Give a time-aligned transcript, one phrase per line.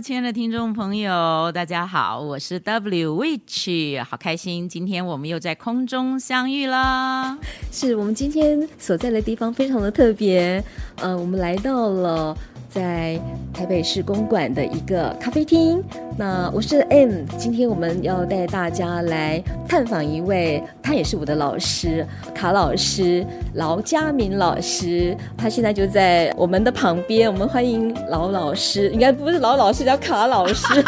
[0.00, 7.38] 亲爱的听众朋友，大家好，我是 W Witch，好开心，今天我们又在空中相遇了。
[7.70, 10.62] 是我们今天所在的地方非常的特别，
[10.96, 12.36] 呃，我们来到了。
[12.72, 13.20] 在
[13.52, 15.84] 台北市公馆的一个咖啡厅，
[16.16, 30.82] 那我是 M，今天我们要带大家来探访一位，他也是我的老师，卡老师，劳嘉明老师，他现在就在我们的旁边，我们欢迎劳老师，应该不是劳老师，叫卡老师，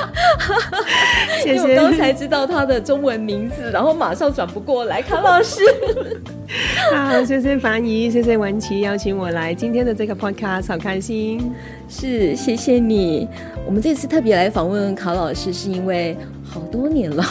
[1.44, 1.62] 谢谢。
[1.62, 5.60] 因为我刚才知道他的中文名字，然后马上转不过来，卡老师。
[6.94, 11.52] 好，谢谢凡仪，谢谢文琪邀请我来今天的这个 podcast，好开心。
[11.88, 13.26] 是，谢谢你。
[13.66, 17.24] 我们这次特别来访问卡老师，是因为好多年了，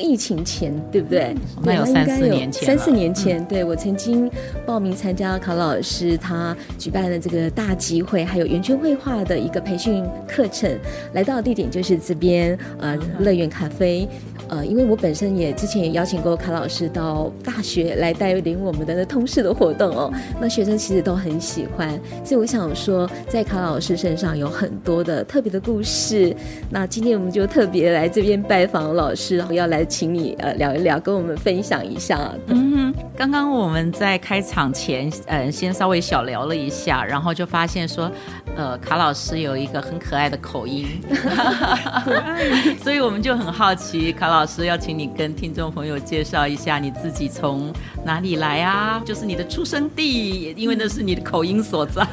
[0.00, 1.34] 疫情前对不对？
[1.62, 4.30] 那有三四年前，三四年前，嗯、对，我曾经
[4.66, 10.70] 报名参加卡老师他举办的这个大集会，还有圆圈绘画的一个培训课程，
[11.12, 14.08] 来到的地点就是这边，呃，乐园咖啡。
[14.48, 21.88] 呃，因为我本身也之前也邀请过卡老师到大学来带领我们的那通识的活动哦，那学生其实都很喜欢，
[22.22, 26.36] 所以我想说，在卡老师身上有很多的特别的故事。
[26.68, 32.30] 那今天我们就特别来这边拜访老师，然后要来请你呃聊一聊，跟我们分享一下。
[32.46, 38.10] 嗯哼，刚刚我们在开场前，呃，先稍微小聊了一下，然后就发现说，
[38.56, 40.86] 呃，卡老师有一个很可爱的口音，
[42.82, 44.28] 所以我们就很好奇卡。
[44.28, 47.72] 老师要请你跟听众朋友介绍一下你自己从
[48.04, 49.00] 哪里来啊？
[49.04, 52.04] 就是你的出生地，因为那是你的口音所在。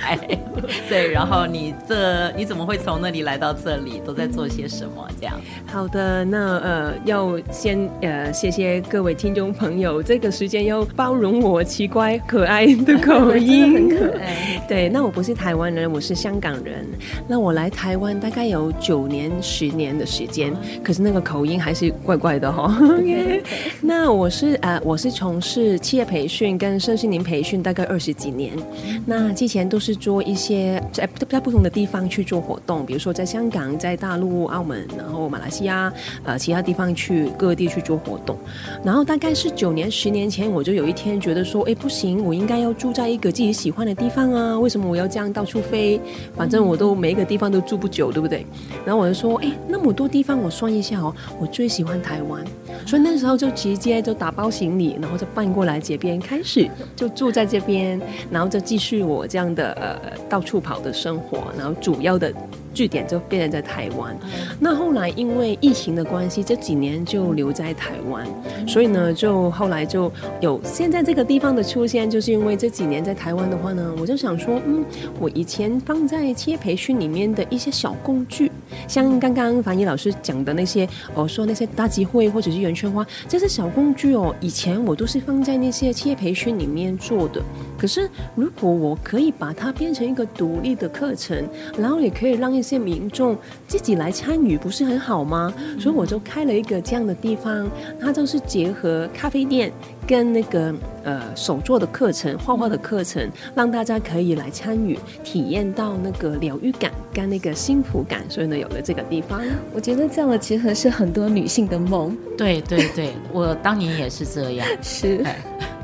[0.87, 4.01] 对，然后你这你怎么会从那里来到这里？
[4.05, 5.07] 都在做些什么？
[5.19, 5.39] 这样。
[5.65, 14.65] 好的，那呃，要先呃，谢谢各位听众朋友，这个时间又包容我奇怪可爱的口音， 很可爱。
[14.67, 16.87] 对，那我不是台湾人，我是香港人。
[17.27, 20.51] 那我来台湾大概有九年、十年的时间，
[20.83, 21.91] 可是那个口音还是。
[22.03, 23.41] 怪怪的哈、 哦 okay，
[23.79, 28.57] 那我是呃，我是从事企业培训跟身心灵培训大概二十几年，
[29.05, 38.37] 那之前都是做一些在在不同的地方去做活动，比如说在香港、在大陆、澳门，然后马来西亚，呃，其他地方去各各地去做活动，
[38.81, 45.99] 然后大概是九年、十年前，我就有一天觉得说，哎，不行，我应该要住在一个自己喜欢的地方啊，为什么我要这样到处飞？
[46.33, 48.45] 反正我都每一个地方都住不久，对不对？
[48.85, 51.91] 然后我就说，哎，那么多地方，我算一下哦，我最喜欢。
[52.01, 52.41] 台湾，
[52.87, 58.01] 所以那时候就直接就打包行李，然后就搬过来这边，开始就住在这边，
[58.31, 62.33] 然后就继续我这样的呃到处跑的生活，然后主要的。
[62.73, 64.15] 据点就变成在台湾，
[64.59, 68.25] 那后来因为疫情的关系，这几年就留在台湾，
[68.67, 74.83] 所以呢，就后来就有现在这个地方的出现，就是因为这几年在台湾的话呢，我就想说，嗯，
[75.19, 78.51] 我以前放在企业培训里面的一些小工具，
[78.87, 87.41] 像刚刚凡一老师讲的那些，哦说那些大集会或者是圆圈花，这些小工具哦，以前我都是放在那些企业培训里面做的。
[87.77, 91.43] 可是如果我可以把它变成一个独立的课程，
[91.77, 95.53] 然后也可以让一些民众自己来参与，不是很好吗？
[95.79, 99.71] 所以我就开了一个这样的地方，它就是结合咖啡店
[100.07, 100.73] 跟那个
[101.03, 108.23] 呃手作的课程、画画的课程，让大家可以来参与，体验到那个疗愈感跟那个幸福感。
[108.29, 109.41] 所以呢，有了这个地方，
[109.73, 112.15] 我觉得这样的结合是很多女性的梦。
[112.37, 115.23] 对对对，我当年也是这样， 是。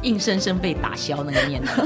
[0.07, 1.83] 硬生生被打消那个念头，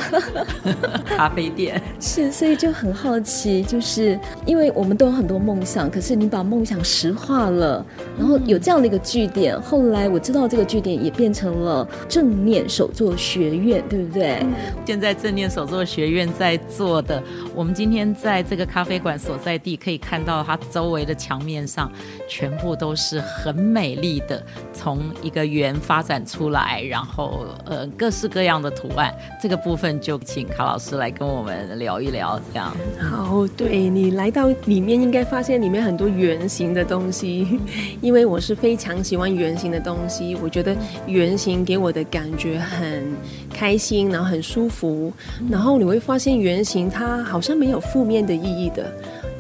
[1.18, 7.84] 咖啡店是，所以就很好奇，就是因为我们都有很多梦想，可是你把梦想实化了，
[8.20, 14.46] 然后有这样的一个据点，嗯、后来我知道这个据点也变成了正念手作学院，对不对？
[14.86, 17.22] 现在正念手作学院在做的，
[17.56, 21.92] 我们今天在这个咖啡馆所在地可以看到，它周围的墙面上
[22.30, 27.88] 全部都是很美丽的，从一个圆发展出来，然后呃。
[27.98, 32.40] 各式各样的图案，这个部分就请卡老师来跟我们聊一聊。
[32.52, 37.60] 这样好，对，你来到里面，应该发现里面很多圆形的东西，
[38.02, 40.36] 因为我是非常喜欢圆形的东西。
[40.36, 40.76] 我觉得
[41.08, 43.16] 圆形给我的感觉很
[43.54, 45.14] 开心，然后很舒服。
[45.50, 48.92] 然后你会发现圆形它好像没有负面的意义的。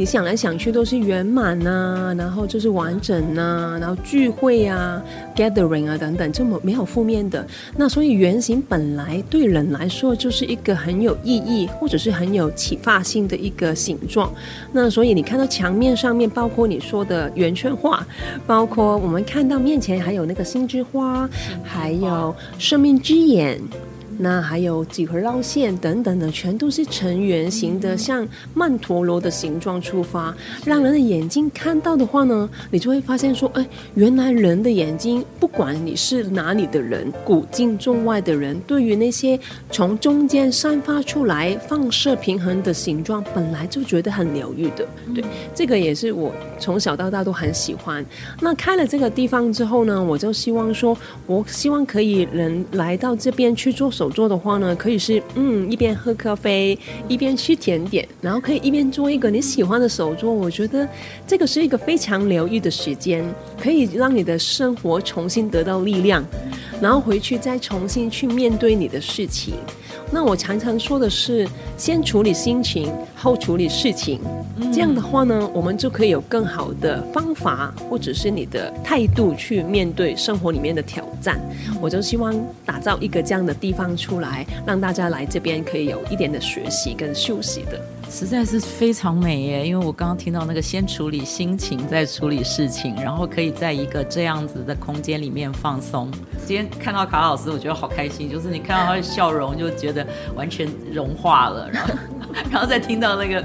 [0.01, 4.99] 你想来想去都是圆满呐，然后就是完整呐、然后聚会啊、
[5.35, 7.45] gathering 啊等等，这么没有负面的。
[7.77, 14.33] 那所以圆形本来对人来说就是一个很有意义或者是很有启发性的一个形状。
[14.71, 18.03] 那所以你看到墙面上面，包括你说的圆圈画，
[18.47, 21.29] 包括我们看到面前还有那个心之花，
[21.63, 23.61] 还有生命之眼。
[24.23, 30.31] 那还有几何绕线等等的，全都是呈圆形的，像曼陀罗的形状出发，
[30.63, 39.39] 让人的眼睛看到的话呢，你就会发现说，哎，原来人的眼睛，不管你是哪里的人，古今中外的人，对于那些
[39.71, 44.87] 从中间散发出来放射平衡的形状，本来就觉得很疗愈的。
[45.15, 45.23] 对，
[45.55, 48.05] 这个也是我从小到大都很喜欢。
[48.39, 50.95] 那开了这个地方之后呢，我就希望说，
[51.25, 56.77] 我希望可以人来到这边去做手做的话呢，可以是嗯，一边喝咖啡，
[57.07, 60.31] 一边吃甜点，然后可以一边做一个你喜欢的手作。
[60.31, 60.87] 我觉得
[61.25, 63.23] 这个是一个非常疗愈的时间，
[63.59, 66.23] 可以让你的生活重新得到力量，
[66.81, 69.53] 然后回去再重新去面对你的事情。
[70.13, 71.47] 那我常常说的是，
[71.77, 74.19] 先处理心情，后处理事情。
[74.73, 81.39] 这样的话呢，我们就可以有更好的方法，或者是你的态度去面对生活里面的挑战。
[81.81, 82.35] 我就希望
[82.65, 87.79] 打造一个这样的地方出来，让大家来这边可以有一点的学习跟休息的。
[88.09, 89.65] 实在是非常美耶！
[89.65, 96.11] 因为我刚刚听到那个先处理心情，再处理事情，然后可以在一个这样子的空间里面放松。
[96.45, 100.05] 今天看到卡老师，我觉得好开心，就是你看到他的笑容，就觉得
[100.35, 101.93] 完全融化了，然后，
[102.51, 103.41] 然后再听到那个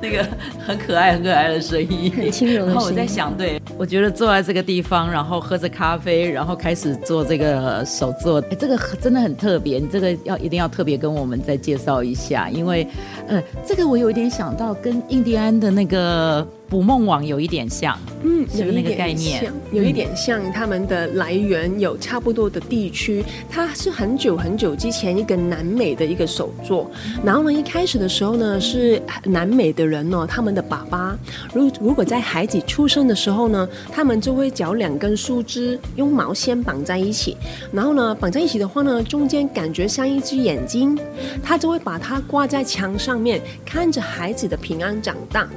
[0.00, 0.22] 那个
[0.66, 2.74] 很可爱、很可爱的声音，很轻柔的声音。
[2.74, 9.78] 然后我在想，对，我觉得坐在这个地方，然后喝着咖啡，然后开始做这个手作，哎，这个真的很特别。
[9.78, 12.86] 你这个要一定要特别跟我们再介绍一下，因为，
[13.26, 14.10] 呃，这个我有。
[14.10, 23.24] 一点想到跟印第安的那个捕梦网有一点像，嗯，有那个概念，有一点像，他们的来源有差不多的地区。
[23.50, 26.88] 它是很久很久之前一个南美的一个手作，
[27.24, 31.18] 然后呢，一开始的时候呢，是南美的人呢，他们的爸爸
[31.52, 37.36] 如如果在孩子出生的时候呢，他们就会找两根树枝用毛线绑在一起，
[37.72, 40.96] 然后呢，绑在一起的话呢，中间感觉像一只眼睛，
[41.42, 45.48] 他就会把它挂在墙上面，看着孩子的平安长大。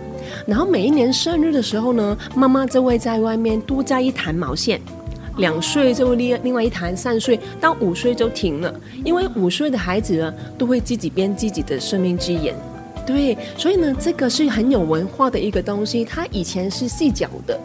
[0.47, 4.79] 然后每一年生日的时候呢，妈妈就会在外面多加一弹毛线，
[5.37, 8.73] 两岁就会另另外一弹，三岁到五岁就停了，
[9.03, 12.53] 因为五岁的孩子呢都会自己编自己的生命之言，
[13.05, 17.59] 对，所以呢这个是很有文化的一个东西，它以前是细脚的。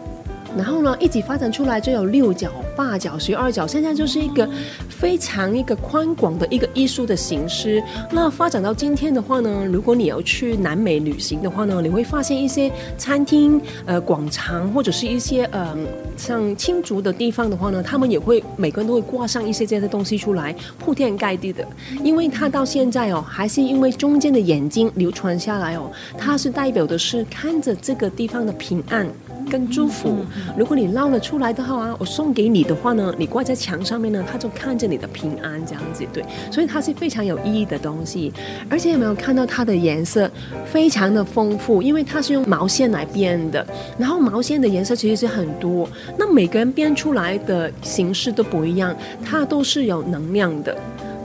[0.57, 4.49] 然后呢，一直发展出来就有六角、八角、十二角，现在就是一个
[4.89, 7.81] 非常一个宽广的一个艺术的形式。
[8.11, 15.75] 那发展到今天的话呢，如果你要去南美旅行的话呢，你会发现一些餐厅、呃广场或者是一些呃
[16.17, 21.65] 像青竹的地方的话呢，他们也会每个人都会挂上一些这样的东西出来，铺天盖地的。
[22.03, 29.07] 因为它到现在哦，还是因为中间的眼睛流传下来哦，它是代表的是看着这个地方的平安。
[29.49, 30.17] 跟祝福，
[30.57, 38.31] 如果你捞了出来的话啊，我送给你的话呢，你挂在墙上面呢，他就看着你的平安这样子，对，所以它是非常有意义的东西。
[38.69, 40.29] 而且有没有看到它的颜色
[40.65, 41.81] 非常的丰富？
[41.81, 43.65] 因为它是用毛线来编的，
[43.97, 50.77] 然后毛线的颜色其实是很多，那每个人编出来的形式都不一样，它都是有能量的。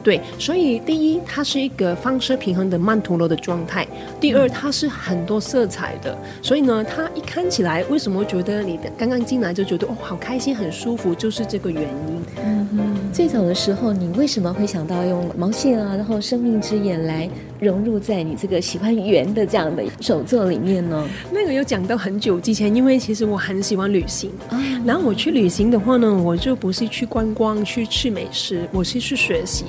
[0.04, 3.84] 对，所以第一，它是一个放射平衡的曼陀罗的状态；
[4.20, 12.22] 第二，它是很多色彩的，所以呢，它一看起来，为什么觉得你的刚刚进来就觉得哦，好开心，很舒服，就是这个原因。
[12.44, 17.26] 嗯哼，最早的时候，你为什么会想到用毛线啊，然后生命之眼来
[17.64, 21.08] 融入在你这个喜欢圆的这样的手作里面呢？
[21.32, 29.64] 那个有讲到很久之前，因为其实我很喜欢旅行，哦、然后我去旅行的话呢，我就不是去观光、去吃美食，我是去学习。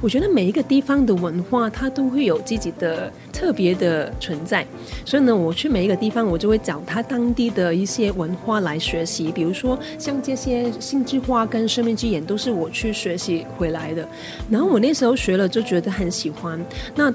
[0.00, 4.64] 我觉得每一个地方的文化，它都会有自己的特别的存在，
[5.04, 9.32] 所以呢，我去每一个地方，我就会找它当地的一些文化来学习。
[9.32, 14.06] 比如说，像这些心之花跟生命之眼，都是我去学习回来的。
[14.48, 16.58] 然后我那时候学了，就觉得很喜欢。
[16.94, 17.12] 那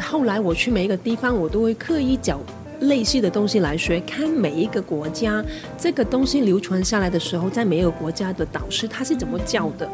[0.00, 2.40] 后来我去每一个地方，我都会刻意找
[2.80, 5.44] 类似的东西来学，看每一个国家
[5.78, 9.88] 这个东西流传下来的时候，在每一个国家的导师他是怎么教的。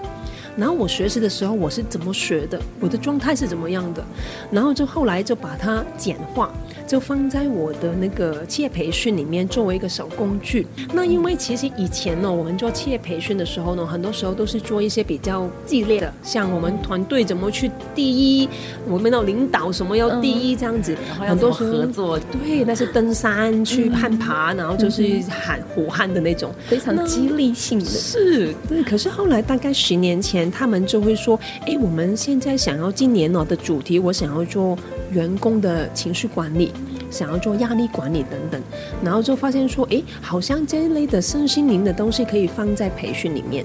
[0.56, 4.04] 然后我学习的时候我是怎么学的，我的状态是怎么样的，
[4.50, 6.52] 然后就后来就把它简化，
[6.86, 10.66] 就放在我的那个企业培训里面作为一个小工具。
[10.92, 18.48] 那因为其实以前呢，我们做企业培训的时候呢，很多时候都是做一些比较激烈的，像我们团队怎么去第一，
[18.86, 27.84] 我们的领导什么要第一这样子，嗯、很多时候合作，对，那是登山去攀爬，嗯、然后就是喊火汗的那种，非常激励性的。
[27.84, 34.76] 是对，可是后来大概十年前，他们就会说：“哎，我们现在想要今年哦的主题，我想要做
[35.10, 36.72] 员工的情绪管理，
[37.10, 38.60] 想要做压力管理等等。”
[39.02, 43.64] 然后就发现说：“哎，好像这一类的身心灵的东西可以放在培训里面。”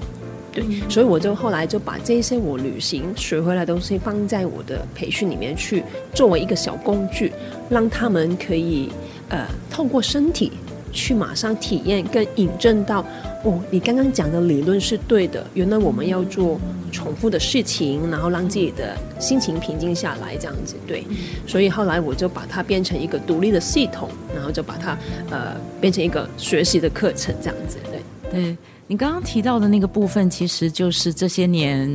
[0.52, 7.32] 对，所以我就后来就把这些我旅行学回来的东西放在我的培训里面去，作为一个小工具，
[7.68, 8.90] 让他们可以
[9.28, 10.52] 呃透过身体。
[10.90, 13.04] 去马上体验跟引证到，
[13.44, 15.46] 哦，你刚刚讲的理论是对的。
[15.54, 16.58] 原来我们要做
[16.90, 21.04] 重复的事情，然后让自己的心情平静下来，这样子对。
[21.46, 24.98] 所以后来我就把它变成一个独立的系统，然后就把它
[25.30, 28.02] 呃变成一个学习的课程，这样子对。
[28.30, 28.56] 对，
[28.88, 31.88] 你刚刚提到的那个部分，其实就是这些年，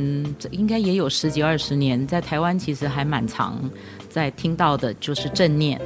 [0.50, 3.60] 应该也有十几二十年，在台湾其实还蛮常
[4.08, 5.78] 在听到的，就是正念。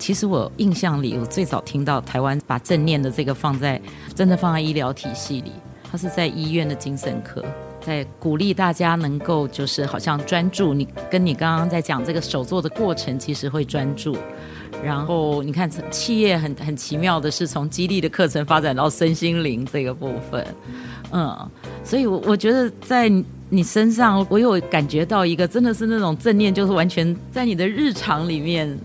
[0.00, 3.78] 其实我印象里，我最早听到台湾把正念的这个放在
[4.14, 5.52] 真的放在医疗体系里，
[5.88, 7.44] 它是在医院的精神科，
[7.82, 10.72] 在鼓励大家能够就是好像专注。
[10.72, 14.16] 你跟你刚刚在讲这个手作的过程，其实会专注。
[14.82, 20.46] 然后你看企业很很奇妙的是，从激励的课程发展到身心灵这个部分，
[21.12, 21.36] 嗯，
[21.84, 23.12] 所以我我觉得在
[23.50, 28.78] 你身上，我有感觉到一个真的是那种正念，就是完全在你的日常里面。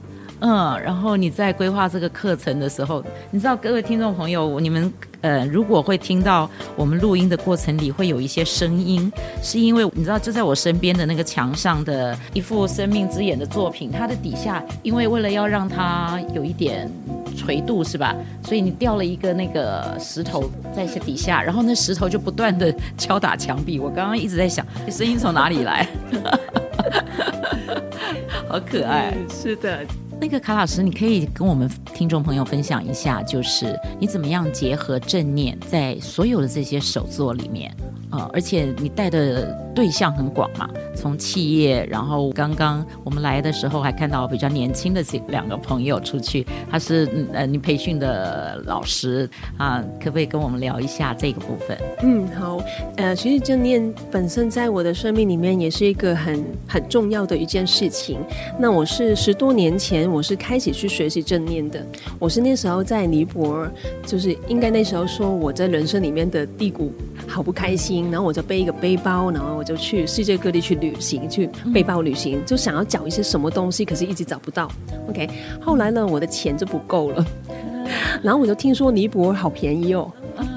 [0.47, 9.11] 嗯，然后你在规划这个课程的时候，你知道各位听众朋友，你们呃，如果会听到我们录音的过程里会有一些声音，
[9.41, 16.87] 是因为你知道就在我身边的那个墙上的一幅生命之眼的作品，它的底下，因为为了要让它有一点
[17.35, 18.15] 垂度，是吧？
[18.43, 23.79] 所以你掉了一个那个石头在底下，然后那石头就不断的敲打墙壁。
[23.79, 25.87] 我刚刚一直在想，声音从哪里来？
[28.47, 29.79] 好可爱，是的。
[30.19, 37.75] 那个卡老师，你可以跟我们听众朋友分享一下，就是你怎么样结合正念在所有的这些手作里面、
[38.11, 38.29] 呃？
[38.33, 51.77] 而且你带的对象很广嘛，从企业，然后刚刚我们来的时候还看到比较年轻的这两个朋友出去，他是呃你培训的老师啊，可不可以跟我们聊一下这个部分？
[52.03, 52.59] 嗯，好，
[52.97, 58.19] 呃，其实正念本身在我的生命里面也是一个很很重要的一件事情。
[58.59, 60.05] 那我是十多年前。
[60.15, 61.85] 我是开始去学习正念的。
[62.19, 63.71] 我是那时候在尼泊尔，
[64.05, 66.93] 就是应该那时候说我在人生里面的低谷，
[67.27, 68.04] 好不开心。
[68.11, 74.69] 然后我就背一个背包，然后我就去世界各地去旅行，去背包旅行，就想要找一些什么东西，可是一直找不到。
[75.09, 75.29] OK，
[75.61, 77.25] 后来呢，我的钱就不够了，
[78.23, 80.11] 然后我就听说尼泊尔好便宜哦。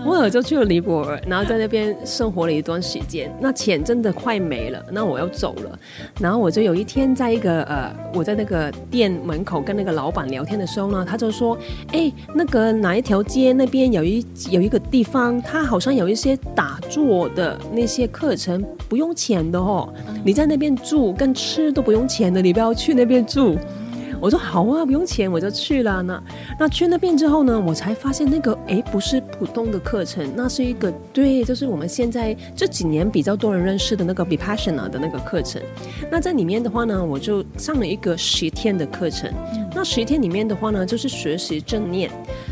[0.07, 3.31] 我尔就去了尼泊尔，然后在那边生活了一段时间。
[3.41, 5.79] 那钱真的快没了，那我要走了。
[6.21, 11.59] 然后我就有一天在一个呃，我在那个店门口跟那个老板聊天的时候呢，他就说
[11.93, 19.93] ：“哎，那个哪一条街那边有一有一个地方，他好像有一些打坐的那些课程，不用钱的哦。
[20.25, 23.57] 你在那边住跟吃都不用钱的，你不要去那边住。”
[24.21, 26.21] 我说好啊，不用钱，我就去了呢。
[26.59, 35.63] 那去那边之后呢，我才发现那个诶，不是普通的课程，那是一个对，就是我们现在这几年比较多人认识的那个 Vipassana 的那个课程。
[36.11, 39.33] 那在里面的话呢，我就上了一个十天的课程。
[39.73, 42.11] 那十天里面的话呢，就是学习正念。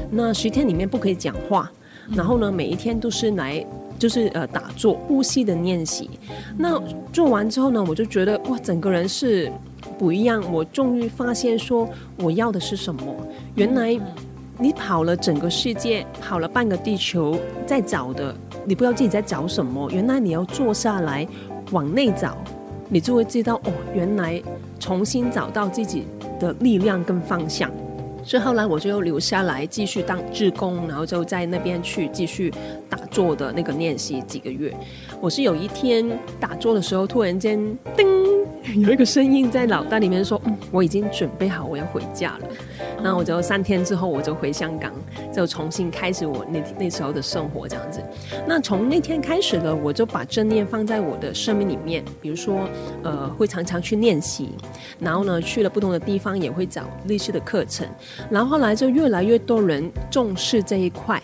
[0.08, 1.70] 那十天里面不可以讲话，
[2.14, 3.66] 然后呢，每一天都是来
[3.98, 6.08] 就是呃打坐、呼吸的练习。
[6.56, 6.80] 那
[7.12, 9.50] 做完之后呢，我就觉得哇，整个人是。
[9.98, 11.88] 不一样，我终于发现说
[12.18, 13.14] 我要的是什么。
[13.54, 13.98] 原来
[14.58, 19.90] 你跑了整个世界，跑了半个地球，在找的，你不知道自己在找什么。
[19.90, 21.26] 原来你要坐下来
[21.72, 22.36] 往内找，
[22.88, 24.42] 你就会知道哦，原来
[24.78, 26.04] 重新找到自己
[26.38, 27.70] 的力量跟方向。
[28.24, 32.52] 所以后来我就留下来继续当志工，然后就在那边去继续
[32.88, 34.74] 打坐的那个练习几个月。
[35.20, 36.06] 我是有一天
[36.38, 37.58] 打坐的时候，突然间
[37.96, 38.06] 叮。
[38.78, 42.48] 有一个声音在脑袋里面说：“嗯，我已经准备好，我要回家了。”
[43.00, 44.92] 那我就三天之后，我就回香港，
[45.32, 48.02] 就重新开始我那那时候的生活这样子。
[48.44, 52.68] 那从那天开始呢，我就把正念放在我的生命里面，比如说，
[53.04, 54.50] 呃，会常常去练习，
[54.98, 57.86] 然后呢，去了不同的地方也会找类似的课程。
[58.28, 61.22] 然后后来就越来越多人重视这一块。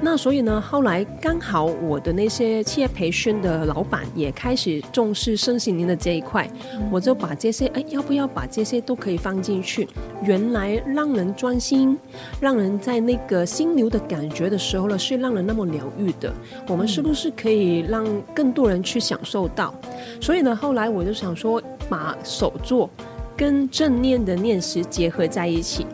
[0.00, 6.50] 那所以呢，后来刚好我的那些企业培训的老板也开始重视身心灵的这一块，
[6.90, 9.88] 我就把这些哎，要不要把这些都可以放进去？
[10.24, 11.96] 原来让人专心，
[12.40, 16.32] 让人在那个心流的感觉的时候呢，是让人那么疗愈的。
[16.66, 19.72] 我们是不是可以让更多人去享受到？
[20.20, 22.90] 所以呢，后来我就想说，把手作
[23.36, 25.86] 跟正念的念时结合在一起。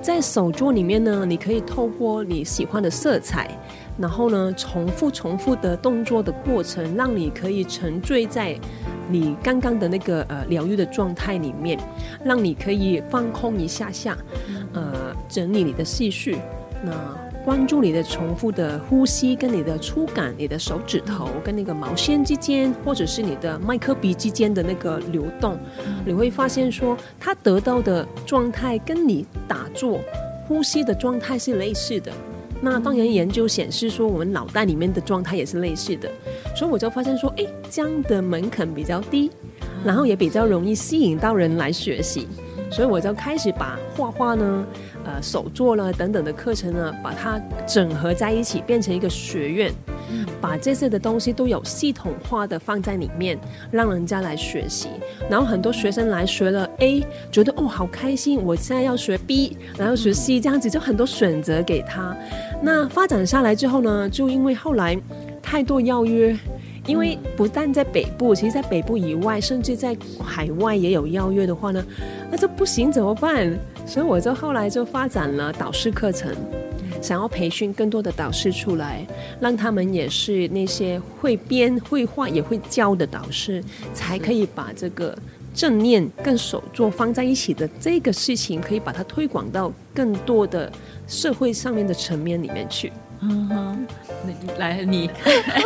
[0.00, 3.48] 在手作里面呢，你可以透过你喜欢的色彩，
[3.98, 8.58] 然后呢，重复重复的动作的过程，让你可以沉醉在
[9.08, 11.78] 你刚刚的那个呃疗愈的状态里面，
[12.24, 14.16] 让你可以放空一下下，
[14.72, 16.38] 呃，整理你的思绪，
[16.84, 16.92] 那。
[17.44, 25.58] 关注你的重复的呼吸，跟你的触感，你的手指头跟那个毛线之间，或者是你的麦克笔之间的那个流动，
[26.06, 29.98] 你会发现说，他得到的状态跟你打坐
[30.46, 32.12] 呼吸的状态是类似的。
[32.64, 36.08] 那当然，研究显示说，我们脑袋里面的状态也是类似的。
[36.56, 39.28] 所以我就发现说，诶，这样的门槛比较低，
[39.84, 42.28] 然后也比较容易吸引到人来学习。
[42.70, 44.64] 所以我就开始把画画呢。
[45.04, 49.72] 呃，手作了等等的课程呢，把它整合在一起，变成一个学院，
[50.40, 53.38] 把这些的东西都有系统化的放在里面，
[53.70, 54.88] 让人家来学习。
[55.28, 62.16] 然后很多学生来学了 A，觉得哦好开心，我现在要学 B，然后学 C，这样子就很多选择给他。
[62.62, 64.96] 那发展下来之后呢，就因为后来
[65.42, 66.36] 太多邀约，
[66.86, 71.84] 因为不但在北部，其实在北部以外，甚至在海外也有邀约的话呢，
[72.30, 73.56] 那这不行怎么办？
[73.86, 76.34] 所以我就后来就发展了导师课程，
[77.00, 79.06] 想要培训更多的导师出来，
[79.40, 83.62] 让他们也是那些会编、会画、也会教的导师，
[83.94, 85.16] 才可以把这个
[85.54, 90.70] 正念跟手作放在一起的这个事情，可以把它推广到更多的
[91.06, 92.92] 社会上面的层面里面去。
[93.22, 93.86] 嗯哼，
[94.58, 95.08] 来你，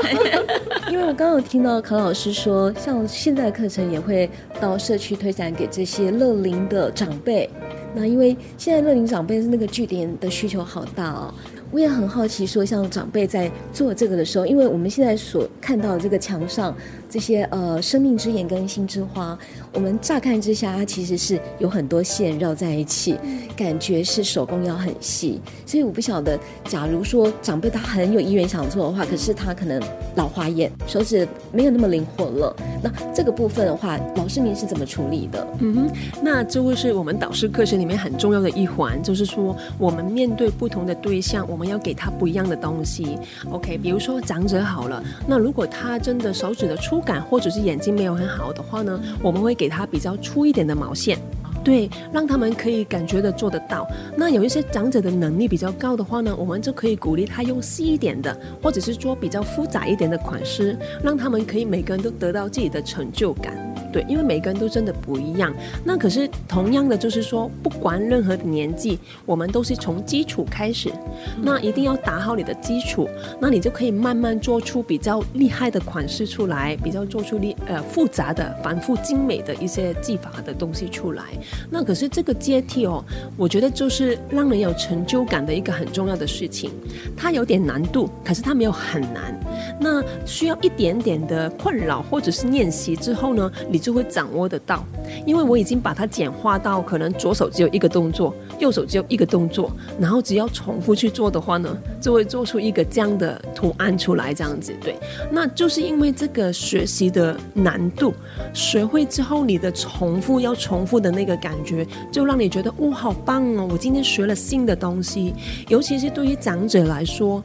[0.93, 4.29] 因为我刚刚有听到康老师说，像现在课程也会
[4.61, 7.49] 到社区推展给这些乐龄的长辈。
[7.95, 11.33] 那因为现在乐龄长辈是那个据点的需求好大哦。
[11.73, 16.75] 我也很好奇，说像长辈在做这个的时候，因为我们现在所看到的这个墙上
[17.09, 19.39] 这些呃生命之眼跟心之花，
[19.73, 23.17] 我们乍看之下，它其实是有很多线绕在一起，
[23.57, 25.41] 感觉是手工要很细。
[25.65, 29.83] 所以我不晓得，假如说长辈他很有意愿想做的话，可是他可能
[30.15, 32.57] 老花眼，手指没有那么灵活了。
[32.83, 35.47] 那这个部分的话，老师您是怎么处理的？
[35.61, 35.91] 嗯哼，
[36.23, 43.19] 那这会是我们导师课程里面很重要的一环，就是说我们面对不同的对象，我们要给他不一样的东西
[43.51, 43.79] ，OK？
[43.79, 51.19] 比如说长者好了，那如果他真的手指的触肤感或者是眼睛没有很好的话呢，我们会给他比较粗一点的毛线，
[51.63, 53.87] 对，让他们可以感觉的做得到。
[54.17, 63.55] 那有一些长者的能力比较高的话呢，我们就可以鼓励他用细一点的，或者是做比较复杂一点的款式，让他们可以每个人都得到自己的成就感。
[63.97, 65.51] 对，因为每个人都真的不一样。
[65.83, 70.93] 那可是同样的，就是说，不管任何的年纪，我们都是从基础开始。
[71.41, 73.09] 那一定要打好你的基础，
[73.41, 81.23] 那你就可以慢慢做出比较厉害的款式出来，比较做出厉呃复杂的、繁复精美的一些技法的东西出来。
[81.71, 83.03] 那可是这个阶梯哦，
[83.35, 86.71] 我觉得就是让人有成就感的一个很重要的事情。
[87.17, 89.35] 它有点难度，可是它没有很难。
[89.81, 94.85] 那需要一点点的困扰或者是练习之后呢，你就会掌握得到。
[95.25, 99.71] 因为我已经把它简化到可能左手只有一个动作，右手只有一个动作，
[100.01, 104.75] 然后只要重复去做的话呢，就会做出一个这样的图案出来，这样子。
[104.83, 104.97] 对，
[105.31, 108.13] 那就是因为这个学习的难度，
[108.53, 113.69] 学会之后你的重复要重复的那个感觉，就让你觉得哇，好棒哦！
[113.71, 115.33] 我今天学了新的东西，
[115.69, 117.41] 尤其是对于长者来说。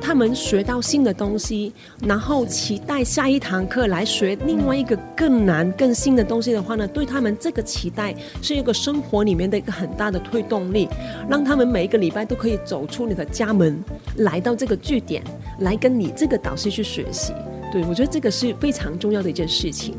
[0.00, 1.72] 他们学到新的东西，
[2.06, 10.88] 然后期待下一堂课来学另外一个更难、更新的东西的话呢，对他们这个期待是一个生活里面的一个很大的推动力，
[11.28, 13.78] 让他们每一个礼拜都可以走出你的家门，
[14.16, 15.22] 来到这个据点，
[15.60, 17.32] 来跟你这个导师去学习。
[17.70, 19.94] 对，我觉得这个是非常重要的一件事情。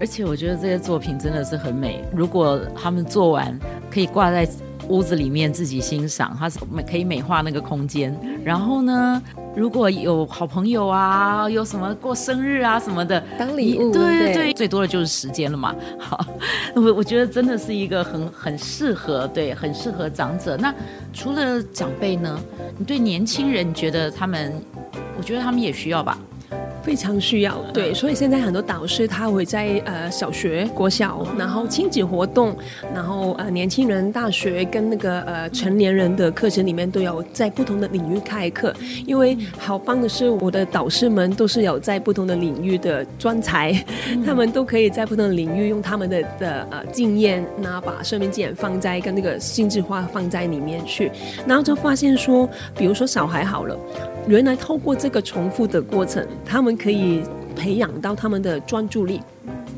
[0.00, 3.58] 而且我觉得这些作品真的是很美，如果他们做完
[3.90, 4.48] 可以挂在。
[4.88, 8.16] 屋子里面自己欣赏，它是美可以美化那个空间。
[8.44, 9.20] 然后呢，
[9.54, 15.74] 如果有好朋友啊，有什么过生日啊什么的，当礼物，对对对，对最多的就是时间了嘛。
[15.98, 16.24] 好，
[16.74, 20.56] 我我觉得真的是一个很很适合，对，很适合长者。
[20.56, 20.72] 那
[21.12, 22.38] 除了长辈呢？
[22.78, 24.52] 你对年轻人觉得他们，
[25.16, 26.18] 我觉得他们也需要吧。
[26.86, 27.60] 非常需要。
[27.74, 32.56] 对，所以现在很多导师他会在呃小学、国小，然后亲子活动，
[32.94, 38.72] 然后呃年轻人大学跟那个呃成年人的课程里面都有在不同的领域开课。
[39.04, 43.72] 因为好棒的是，我的导师们都是有在不同的领域的专才，
[44.24, 51.10] 他们都可以在不同的领域用他们的的呃经验，那把生命经验放在跟那个心智化放在里面去，
[51.48, 53.76] 然后就发现说，比如说小孩好了，
[54.28, 57.22] 原来透过这个重复的过程，他们可以
[57.54, 59.20] 培养到他们的专注力。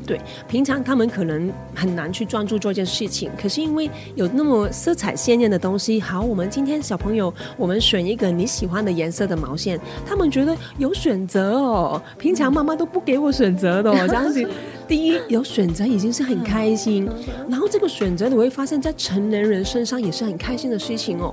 [0.05, 14.43] 对，平常他们可能很难去专注做一件事情，可是因为有那么色彩鲜艳的东西，好，我们今天小朋友，我们选一个你喜欢的颜色的毛线，他们觉得有选择哦，平常妈妈都不给我选择的哦，这样子，
[14.87, 17.07] 第一有选择已经是很开心，
[17.47, 21.31] 然后这个选择你会发现在成年人身上也是很开心的事情哦，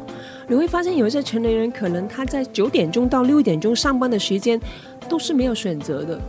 [0.49, 4.61] 你会发现有一些成年人可能他在九点钟到六点钟上班的时间
[5.09, 6.21] 都是没有选择的。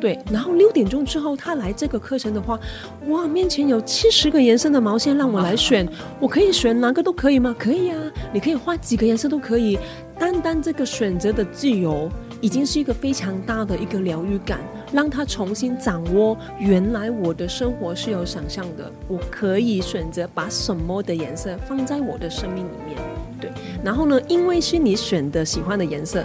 [0.00, 2.60] 对，然后六点钟之后他来这个课程的话，
[3.08, 5.88] 哇，面前有七十个颜色的毛线让我来 选，
[6.20, 7.56] 我可以选哪个都可以吗？
[7.58, 7.98] 可以啊，
[8.30, 9.78] 你可以画几个颜色都可以。
[10.18, 12.08] 单单这个选择的自由，
[12.44, 14.60] 已经是一个非常大的一个疗愈感，
[14.92, 22.98] 让他重新掌握原来我的生活是有想象的，我可以选择把什么的颜色放在我的生命里面。
[23.40, 23.50] 对，
[23.82, 26.22] 然后呢，因为是你选的喜欢的颜色，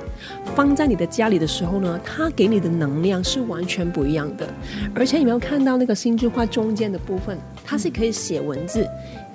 [0.53, 4.45] 放在你的家里的时候呢，它给你的能量是完全不一样的。
[4.93, 7.37] 而且有没有看到那个心之画中间的部分？
[7.63, 8.85] 它是可以写文字，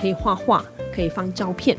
[0.04, 0.62] 可以画画，
[0.94, 1.74] 可以放照片。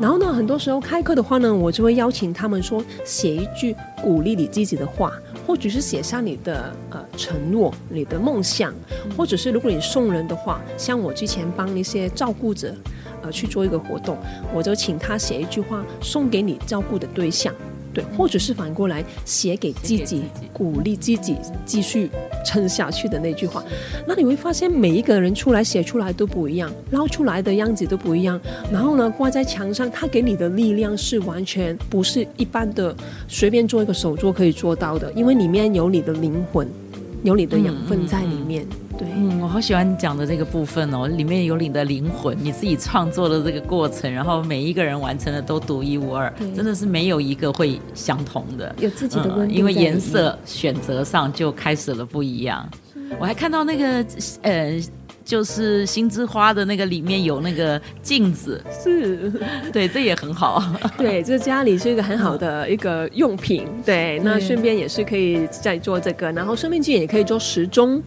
[0.00, 5.12] 然后呢，很多时候开课的话呢，我就会邀请他们说，写一句鼓励你自己的话，
[5.46, 8.74] 或者是写下你的呃承诺、你的梦想，
[9.16, 12.74] 或者是如果你送人的话，像我之前帮一些照顾者。
[13.22, 14.16] 呃，去做一个活动，
[14.54, 17.54] 我就请他写一句话送给你照顾的对象，
[17.92, 20.22] 对，或者是反过来写给自己，
[20.52, 22.10] 鼓励自己继续
[22.44, 23.64] 撑下去的那句话。
[24.06, 28.40] 那你会发现每一个人出来写出来都不一样，捞出来的样子都不一样。
[28.72, 32.94] 然后呢，挂在墙上，它给你的力量是完全不是一般的
[33.28, 36.68] 随便做一个手作可以做到的，因为里面有你的灵魂，
[37.22, 38.62] 有你的养分在里面。
[38.64, 52.68] 嗯嗯嗯对，嗯，我好喜欢你讲的这个部分哦，里面有你的灵魂，你自己创作的这个过程，然后每一个人完成的都独一无二，真的是没有一个会相同的，有自己的因为颜色选择上就开始了不一样。
[53.18, 54.04] 我还看到那个，
[54.42, 54.78] 呃。
[55.30, 59.30] 就是心之花的那个里面有那个镜子，是
[59.72, 60.60] 对，这也很好。
[60.98, 63.64] 对，这家里是一个很好的一个用品。
[63.86, 68.02] 对，那顺便也是可以再做这个，然后生命镜也可以做时钟。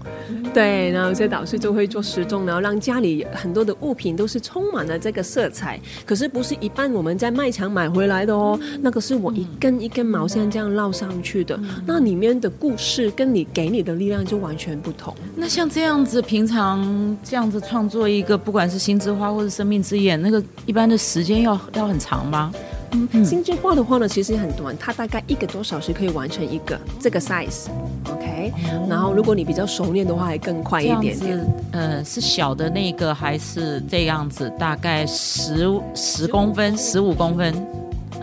[0.54, 5.80] 对，然后有些导师就会做时钟，然后让家里很多的物品都是充满了这个色彩。
[6.06, 11.58] 可是不是一般我们在卖场买回来的哦，那个是我一根一根毛线这样绕上去的。
[11.86, 15.16] 那里面的故事跟你给你的力量就完全不同。
[15.38, 17.13] 那像这样子，平常。
[17.24, 22.52] 这样子创作一个，不管是心之花或者生命之眼，那个一般的时间要要很长吗？
[22.92, 28.54] 嗯，心之花的话呢，其实很短，它大概一个多小时可以完成一个这个 size，OK。
[28.68, 31.46] 哦，然后如果你比较熟练的话，还更快一点点。
[31.72, 34.48] 呃，是小的那个还是这样子？
[34.60, 37.54] 大概十十公分，十五公分。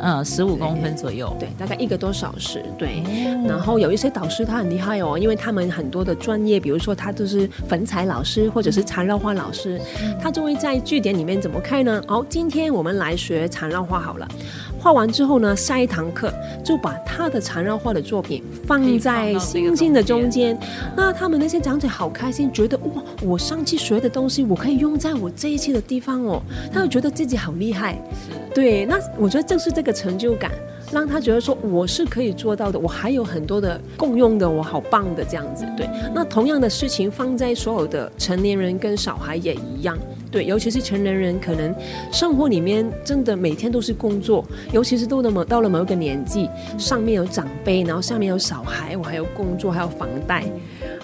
[0.02, 3.02] 嗯，十五公分左右对，对，大概一个多小时，对。
[3.06, 12.02] 嗯、然后有一些导师他很厉害哦，因为他们很多的专业，比如说他就是粉彩老师或者是缠绕画老师，嗯、他就会在据点里面怎么开呢？
[12.08, 14.26] 哦，今天我们来学缠绕画好了。
[14.80, 16.32] 画完之后呢，下一堂课
[16.64, 20.58] 就把他的缠绕画的作品放在星星的中间。
[20.96, 27.96] 那他们那些长者好开心，觉得哇，我上期学的东西我可以用在我这一期的地方哦，他就觉得自己好厉害。
[28.54, 30.50] 对，那我觉得正是这个成就感，
[30.92, 35.64] 让他觉得说我是可以做到的，我还有很多的共用的，我好棒的这样子。
[35.76, 39.98] 对，那同样的事情放在所有的成年人跟小孩也一样。
[40.30, 41.74] 对，尤其是成年人，可能
[42.12, 46.48] 生活里面真的每天都是工作，尤其是到了某到了某一个年纪，
[46.78, 50.44] 上面有长辈，然后下面有小孩，我还有工作，还有房贷，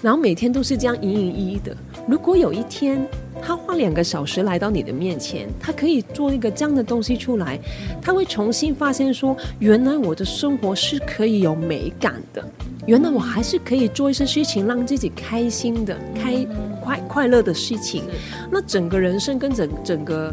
[0.01, 1.77] 然后每天都是这样营营役役的。
[2.07, 3.05] 如果有一天
[3.43, 7.59] 他花两个小时来到你的面前，他可以做一个这样的东西出来，
[8.01, 12.45] 他会重新发现说，原来我的生活是可以有美感的。
[12.87, 16.47] 原来我还是可以做一些事情，让自己开心的、开
[16.81, 18.05] 快快乐的事情。
[18.51, 20.33] 那整个人生跟整整个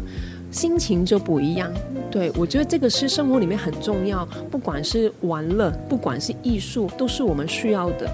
[0.52, 1.72] 心情就不一样。
[2.12, 8.08] 对，我觉得这个是生活里面很重要，不管是玩乐，不管是艺术，都是我们需要的。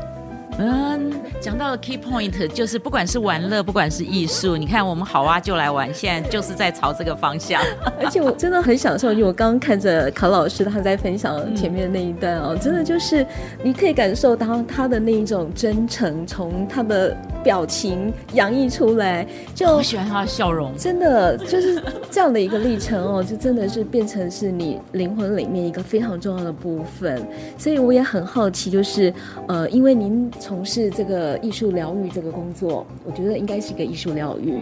[0.63, 7.63] 嗯，讲到了 key point，就是不管是玩乐，不管是艺术，你看我们好啊就来玩，现在就是在朝这个方向。
[7.99, 13.27] 而且我真的很享受，因为我刚刚看着卡老师他在分享前面的那一段哦，真的就是
[13.63, 19.27] 你可以感受到他的那一种真诚，从他的表情洋溢出来。
[19.55, 27.27] 就我喜欢他的笑容，真的就是这样的一个历程哦，就真的是变成是你灵魂里面一个非常重要的部分。
[27.57, 29.11] 所以我也很好奇，就是
[29.49, 30.31] 呃，因为您。
[30.39, 34.61] 从从事这个艺术疗愈这个工作，我觉得应该是一个艺术疗愈。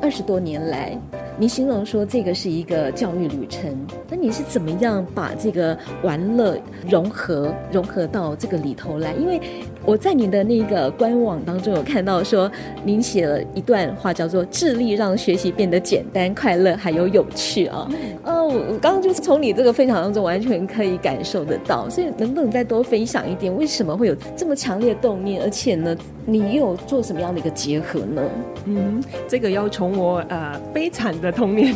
[0.00, 0.96] 二十多年来，
[1.38, 3.76] 你形容说这个是一个教育旅程，
[4.08, 6.56] 那你是怎么样把这个玩乐
[6.88, 9.12] 融合融合到这个里头来？
[9.14, 9.40] 因为
[9.84, 12.50] 我在你的那个官网当中有看到说，
[12.84, 17.88] 您写了一段话，叫做“智力让学习变得简单、快乐还有有趣”啊。
[18.24, 23.54] 哦，我刚刚就是从你这个分享当中完全可以感受得到，所以能不能再多分享一点？
[23.56, 25.42] 为什么会有这么强烈的动念？
[25.42, 28.22] 而且呢，你又有做什么样的一个结合呢？
[28.66, 31.74] 嗯，这个要从我呃悲惨的童年，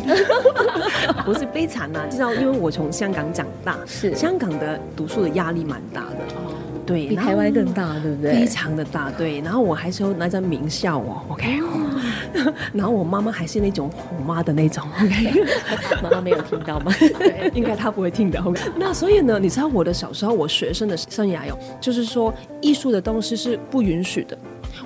[1.25, 6.53] 不是悲惨呐、啊，至少因为我从香港长大，是香港的读书的压力蛮大的，哦，
[6.85, 8.33] 对，比台湾更大，对不对？
[8.33, 9.39] 非常的大，对。
[9.41, 15.43] 然后我还是那在名校哦，OK，哦 然后我妈妈还是那种虎妈的那种，OK，
[16.03, 16.91] 妈妈没有听到吗？
[16.99, 18.59] 对，应该她不会听的，OK。
[18.75, 24.37] 那所以呢，你知道我的小时候，我学生的生涯哟，就是说艺术的东西是不允许的。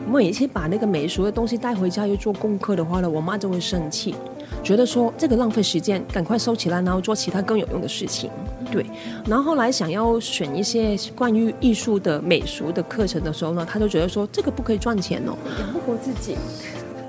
[0.06, 4.16] 我们一次把那个美术的东西带回家又做功课的话呢，我妈就会生气，
[4.64, 8.30] 觉得说这个浪费时间，赶快收起来，然后做其他更有用的事情。
[8.72, 8.86] 对，
[9.26, 16.36] 然后后来想要选一些关于艺术的美术的课程的时候呢，她就觉得说这个不可以赚钱哦，养不活自己。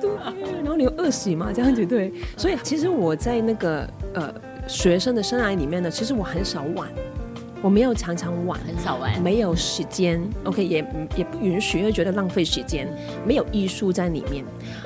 [0.01, 0.11] 对，
[0.63, 2.13] 然后你又饿死嘛，这样子对。
[2.37, 4.33] 所以其实我在那个呃
[4.67, 6.89] 学生的生涯里面呢，其实我很少玩。
[7.61, 10.85] 我没有常常玩，很少玩，没有时间，OK，也
[11.17, 12.89] 也不允许，因为觉得浪费时间，
[13.27, 14.45] 没有艺术在里面。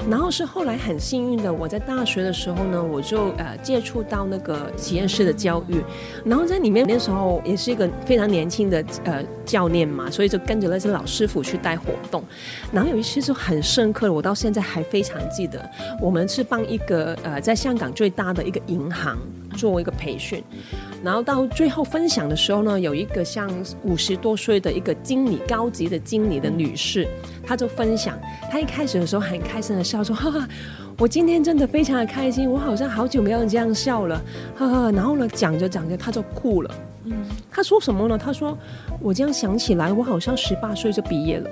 [0.08, 5.82] 然后是后来很幸运的，我在大学的时候呢，我就呃接触到那个实验室的教育，
[6.24, 12.24] 然后在里面那时候也是一个非常年轻的呃教练嘛，所以就跟着那些老师傅去带活动。
[12.72, 19.18] 然后有一次就很深刻，我到现在还非常记得，我们是帮一个呃在香港最大的一个银行
[19.56, 20.42] 做一个培训。
[21.02, 23.50] 然后到最后分享的时候呢，有一个像
[23.82, 27.08] 五十多岁的一个经理，高级的经理的女士，
[27.44, 28.18] 她就分享，
[28.50, 30.48] 她一开始的时候很开心的笑说：“哈哈，
[30.98, 34.22] 我今天真的非常的开心，我好像好久没有这样笑了，
[34.56, 36.74] 哈哈。”然后呢，讲着讲着，她就哭了。
[37.04, 37.12] 嗯，
[37.50, 38.16] 她说什么呢？
[38.16, 38.56] 她说
[39.02, 41.50] ：“我这样想起来，我好像十八岁就毕业了。”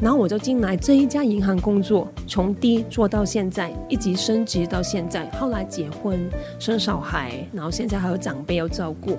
[0.00, 5.28] 然后我就进来这一家银行工作，从低做到现在，一直升职到现在。
[5.30, 6.18] 后来结婚
[6.58, 9.18] 生小孩，然后现在还有长辈要照顾。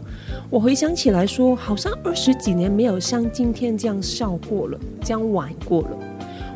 [0.50, 5.98] 我回想起来说，好像二十几年没有像今天这样笑过了，这样玩过了。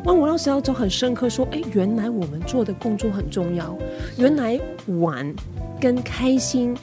[0.06, 3.76] 那我那时候就很深刻说，哎，原来我们做的工作很重要，
[4.16, 4.58] 原来
[4.98, 5.34] 玩
[5.80, 6.74] 跟开心。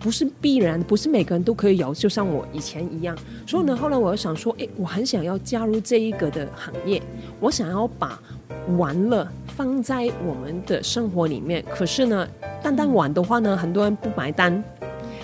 [0.00, 3.16] 不是必然，不是每个人都可以有，就像我以前一样。
[3.46, 7.00] 所以呢，后来我又想说，诶，我很想要加入这一个的行业，
[7.38, 8.18] 我想要把
[8.78, 11.62] 玩乐放在我们的生活里面。
[11.74, 12.26] 可是呢，
[12.62, 14.64] 单单玩的话呢，很多人不买单。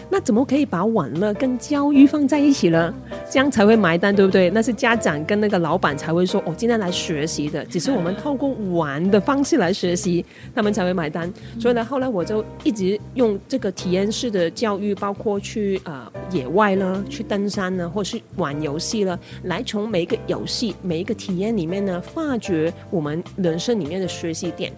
[0.09, 2.95] 那怎么可以把玩乐跟教育放在一起呢？
[3.29, 4.49] 这样才会买单，对不对？
[4.51, 24.73] 那是家长跟那个老板才会说：“哦，今天来学习的，只是我们透过玩的方式来学习，他们才会买单。”所以呢，后来我就一直用这个体验式的教育，包括去呃野外呢，去登山呢，或是玩游戏了，来从每一个游戏、每一个体验里面呢，发掘我们人生里面的学习点。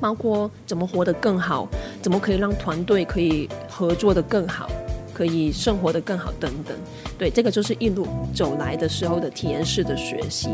[0.00, 1.68] 包括怎么活得更好，
[2.00, 4.70] 怎么可以让团队可以合作得更好，
[5.12, 6.76] 可以生活得更好等等。
[7.18, 10.48] 对，这个就是一路走来的时候的体验式的学习。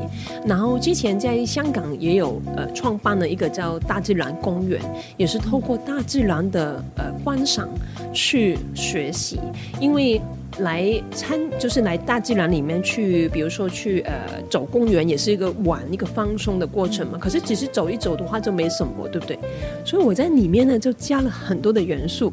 [0.46, 4.80] 然后之前在香港也有呃创办了一个叫大自然公园，
[5.16, 7.68] 也是透过大自然的呃观赏
[8.12, 9.38] 去学习，
[9.80, 10.20] 因为。
[10.58, 14.12] 来参就是来大自然里面去，比如说去呃
[14.48, 17.18] 走公园，也是一个玩一个放松的过程嘛。
[17.18, 19.38] 可是只是走一走的话就没什么，对不对？
[19.84, 22.32] 所以我在里面呢就加了很多的元素，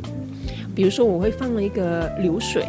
[0.76, 2.66] 比如说我会放了一个流水，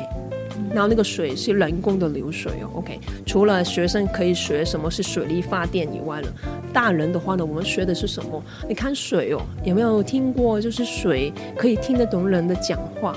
[0.73, 2.71] 然后那个水是人工的流水哦。
[2.75, 6.29] OK，除了学生可以学什么是水力发电以外呢，
[6.73, 8.43] 大人的话呢，我们学的是什么？
[8.69, 10.61] 你看水哦，有没有听过？
[10.61, 13.17] 就是水可以听得懂人的讲话。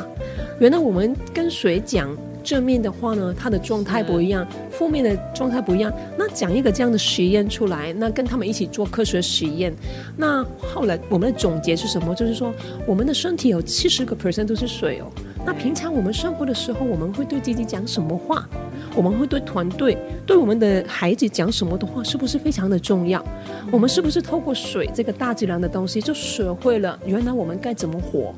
[0.59, 5.91] 原来我们跟水讲正面的话呢，它的状态不一样；负面的状态不一样。
[6.17, 9.73] 那讲一个这样的实验出来，那跟他们一起做科学实验。
[10.15, 12.13] 那后来我们的总结是什么？
[12.15, 12.53] 就是说，
[12.87, 15.11] 我们的身体有七十个 percent 都是水哦。
[15.45, 18.47] 那平常我们生活的时候，我们会对自己讲什么话？
[18.95, 23.23] 我们会对团队、对我们的孩子讲什么的话，是不是非常的重要？
[23.71, 28.33] 我们是不是透过水这个大自然的东西，就学会了原来我们该怎么活？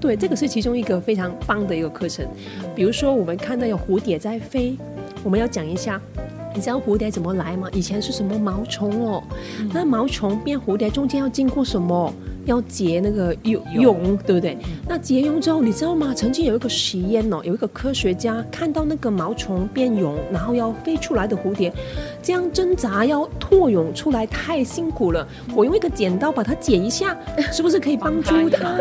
[0.00, 2.26] 对，这个是其中一个非常棒的一个课程。
[2.74, 4.76] 比如说，我们看到有蝴蝶在飞，
[5.22, 6.00] 我们要讲一下，
[6.54, 7.68] 你知道蝴蝶怎么来吗？
[7.72, 9.22] 以前是什么毛虫哦？
[9.72, 12.12] 那毛虫变蝴蝶中间要经过什么？
[12.46, 14.56] 要结那个蛹，蛹对不对？
[14.64, 16.12] 嗯、那结蛹之后，你知道吗？
[16.16, 21.72] 曾经有一个实验哦，有一个科学家看到那个毛虫变蛹，然后要飞出来的蝴蝶，
[22.22, 25.26] 这样挣扎要脱蛹出来太辛苦了。
[25.54, 27.16] 我用一个剪刀把它剪一下，
[27.52, 28.78] 是不是可以帮助它？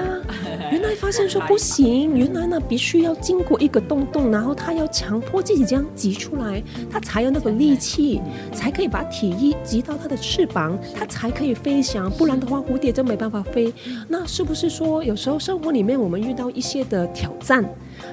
[0.71, 8.21] 原来发现说不行，原来呢必须要经过一个洞洞，然后它要强迫自己这样挤出来，它才有那个力气，
[8.53, 12.10] 才可以把体液挤到它的翅膀，它才可以飞翔。
[12.12, 13.73] 不然的话，蝴蝶就没办法飞。
[14.08, 17.63] 那是不是说，有时候生活里面我们遇到一些的挑战，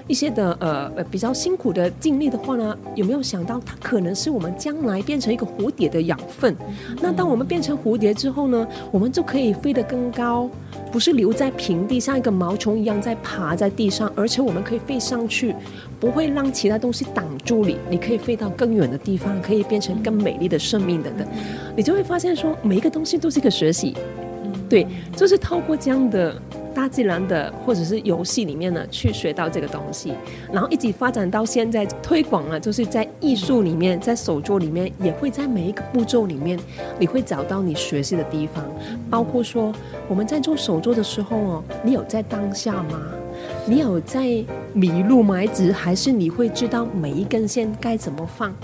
[0.07, 6.55] 一些的呃呃比较辛苦的经历的话呢，有没有想到它可能是我们将来变成一个蝴蝶的养分？
[7.01, 10.49] 那当我们变成蝴蝶之后呢，我们就可以飞得更高，
[10.91, 15.55] 不是留在平地，像一个毛虫一样在爬在地上，而且我们可以飞上去，
[15.99, 21.27] 不会让其他东西挡住你，你可以飞到更远的地方，可以变成更美丽的生命等等，
[21.77, 23.97] 你就会发现说，每一个东西都是一个学习。
[24.69, 26.35] 对，就是透过这样的
[26.77, 30.13] 大自然的或者是游戏里面呢，去学到这个东西，
[30.53, 36.61] 然后一直发展到现在推广了，就是在艺术里面，在手作里面，也会在每一个步骤里面，
[36.99, 38.63] 你会找到你学习的地方，
[39.09, 39.73] 包括说
[40.07, 43.01] 我们在做手作的时候哦，你有在当下吗？
[43.69, 45.37] 你有在迷路吗？
[45.75, 48.55] 还是你会知道每一根线该怎么放？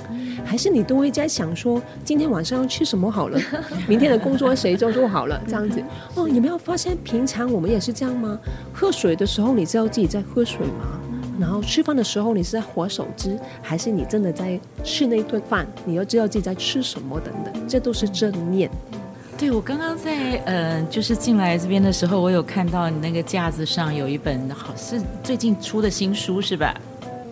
[0.44, 3.38] 还是你都会在想说今天晚上要吃什么好了？
[3.88, 5.42] 明天的工作谁做做好了？
[5.44, 5.82] 这样子
[6.14, 8.38] 哦，有没有发现平常我们也是这样吗？
[8.72, 11.00] 喝水的时候你知道自己在喝水吗？
[11.40, 15.66] 然后吃饭的时候你是在划手机，还是你真的在吃那顿饭？
[15.84, 18.70] 你要知道自己在吃什么等等，这都是正念。
[19.42, 26.72] 对，我刚刚在呃，就是进来这边的时候，我有看到你那个架子上有一本，好是最近出的新书是吧？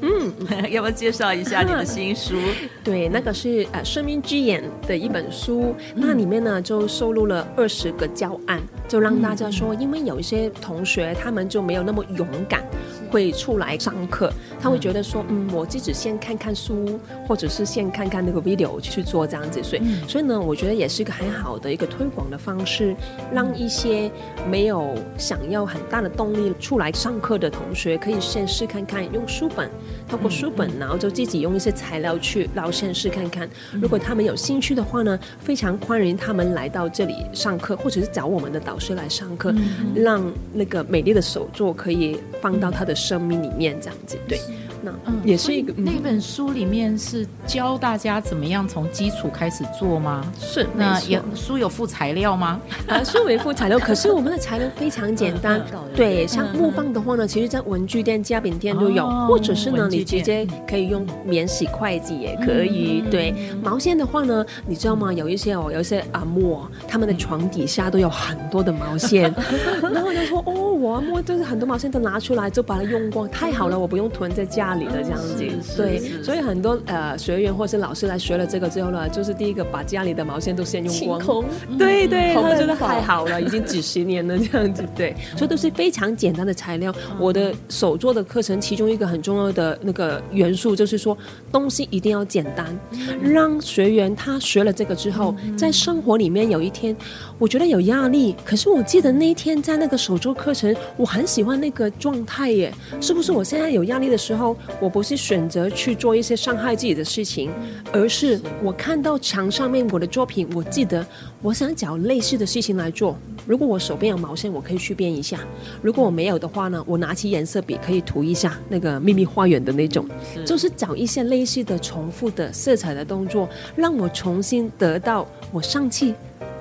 [0.01, 0.33] 嗯，
[0.73, 2.35] 要不要介绍一下你的 新书？
[2.83, 12.65] 对，那个是呃《生命之眼》的一本书，嗯、那里面呢就收录了二十个教案，就让大家说，因为有一些同学他们就没有那么勇敢。
[13.11, 22.95] 会出来上课，他会觉得说，嗯，我自己先看看书，或者是先看看那个 video 去做这样子，所以，嗯、所以呢，我觉得也是一个很好的一个推广的方式，
[23.33, 24.11] 让一些
[24.49, 29.69] 没有想要很大的动力出来上课的同学，可以先试看看用书本，
[30.09, 33.49] 透过书本，然后就自己用一些材料去，然后先试看看。
[33.73, 39.53] 如果他们有兴趣的话呢，非常欢迎他们来到这里上课，或者是找我们的导师来上课，
[39.95, 42.95] 让那个美丽的手作可以放到他的。
[43.01, 44.39] 生命里面这样子，对，
[44.83, 50.25] 那嗯，也是一个、嗯、那本书里面是教大家怎么样从基础开始做吗？
[50.39, 52.61] 是，那也书有附材料吗？
[52.87, 55.61] 啊，书没附材料，可是我们的材料非常简单。
[55.97, 63.03] 对，像木棒的话呢，其实在文具店、家饼店都有，或者是呢，你直接可以用免洗筷子也可以。
[63.11, 65.13] 对，毛线的话呢，你知道吗？
[65.13, 69.35] 有一些哦，有一些阿嬷，他们的床底下都有很多的毛线，
[69.83, 70.70] 然后就说哦。
[70.81, 75.37] 我摸就是很多毛线都拿出来，就把它用光，太好了，我不用囤在家里的这样子。
[75.77, 81.21] 对，所以很多呃学员或是老师来学了这个之后呢，就是第一个把家里的毛线都先用光。
[81.21, 81.45] 空
[81.77, 84.83] 对对，他觉得太好了，已经几十年了这样子。
[84.97, 86.91] 对，所以都是非常简单的材料。
[87.19, 91.17] 我的手做的课程其中一个很重要的那个元素就是说，
[91.53, 92.75] 东西一定要简单，
[93.21, 96.97] 让学员他学了这个之后，在生活里面有一天，
[97.39, 100.70] 我觉得有压力，可是我记得那一天在那个手作课程。
[100.97, 103.33] 我很喜欢那个状态耶，是不是？
[103.33, 107.51] 我现在有压力的时候，我不是选择去做一些伤害自己的事情，
[107.93, 111.07] 而是我看到墙上面我的作品，我记得
[111.43, 113.17] 我想找类似的事情来做。
[113.47, 115.39] 如果我手边有毛线，我可以去编一下；
[115.81, 120.07] 如果我没有的话呢，我拿起颜色笔可以涂一下那个秘密花园的那种，
[120.45, 126.13] 就是找一些类似的、重复的色彩的动作，让我重新得到我上次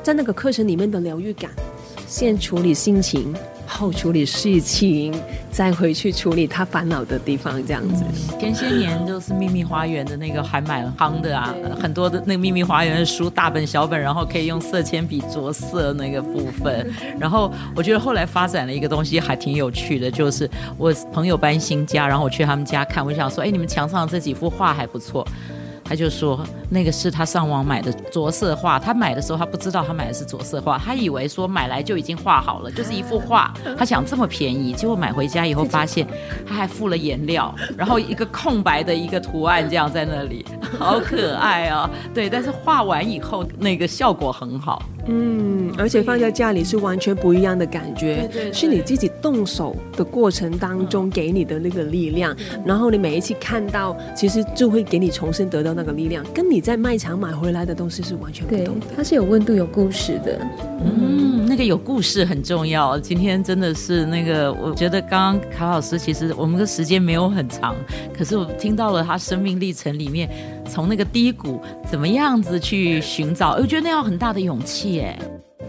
[0.02, 1.52] 在那个课程里面的疗愈感。
[2.08, 3.36] 先处理心情。
[3.70, 5.14] 后处理事情，
[5.52, 8.04] 再回去处理他烦恼的地方，这样子。
[8.40, 16.86] 前些年就是秘密花园的那个还蛮夯的啊，很多的那个秘密花园的书，大本小本，然后可以用色铅笔着色那个部分。
[17.20, 25.28] 然后我觉得后来发展了一个东西还挺有趣的，就是我朋友搬新家，然后我去他们家看，我想说，哎，你们墙上这几幅画还不错。
[25.90, 36.08] 他就说那个是他上网买的着色画，他买的时候他不知道他买的是着色画，他以为说买来就已经画好了，就是一幅画，他想这么便宜，结果买回家以后发现
[36.48, 40.46] 他还附了颜料，然后一个空白的一个图案这样在那里，
[40.78, 41.90] 好可爱哦！
[42.14, 44.84] 对，但是画完以后那个效果很好。
[45.08, 58.88] 嗯，而且放在家里是完全不一样的感觉，对对对，是你自己动手的过程当中给你的那个力量，嗯、然后你每一次看到，其实就会给你重新得到那个力量，跟你在卖场买回来的东西是完全不同的。
[58.96, 60.40] 它是有温度、有故事的。
[60.84, 63.00] 嗯，那个有故事很重要。
[63.00, 67.76] 今天真的是那个，我觉得刚刚卡老师其实我们的时间没有很长，
[68.16, 70.30] 可是我听到了他生命历程里面，
[70.70, 74.89] 从那个低谷怎么样子去寻找，我觉得那要很大的勇气。